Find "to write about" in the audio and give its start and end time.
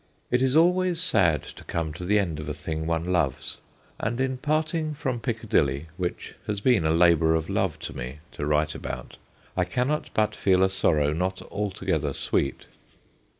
8.31-9.17